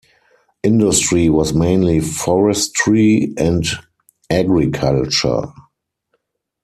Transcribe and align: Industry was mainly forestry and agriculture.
Industry 0.63 1.29
was 1.29 1.53
mainly 1.53 1.99
forestry 1.99 3.35
and 3.37 3.63
agriculture. 4.31 5.43